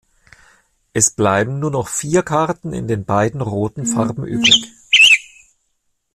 [0.93, 4.73] Es bleiben nur noch vier Karten in den beiden roten Farben übrig.